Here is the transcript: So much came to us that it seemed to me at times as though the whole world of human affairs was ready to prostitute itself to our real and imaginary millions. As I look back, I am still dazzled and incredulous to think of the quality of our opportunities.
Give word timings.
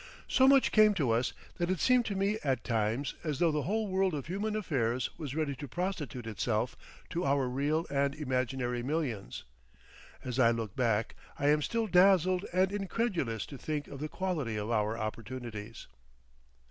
So 0.27 0.47
much 0.47 0.71
came 0.71 0.95
to 0.95 1.11
us 1.11 1.31
that 1.57 1.69
it 1.69 1.79
seemed 1.79 2.05
to 2.07 2.15
me 2.15 2.39
at 2.43 2.63
times 2.63 3.13
as 3.23 3.37
though 3.37 3.51
the 3.51 3.61
whole 3.61 3.87
world 3.87 4.15
of 4.15 4.25
human 4.25 4.55
affairs 4.55 5.11
was 5.19 5.35
ready 5.35 5.55
to 5.57 5.67
prostitute 5.67 6.25
itself 6.25 6.75
to 7.11 7.23
our 7.23 7.47
real 7.47 7.85
and 7.91 8.15
imaginary 8.15 8.81
millions. 8.81 9.43
As 10.23 10.39
I 10.39 10.49
look 10.49 10.75
back, 10.75 11.13
I 11.37 11.49
am 11.49 11.61
still 11.61 11.85
dazzled 11.85 12.45
and 12.51 12.71
incredulous 12.71 13.45
to 13.45 13.59
think 13.59 13.87
of 13.89 13.99
the 13.99 14.09
quality 14.09 14.57
of 14.57 14.71
our 14.71 14.97
opportunities. 14.97 15.85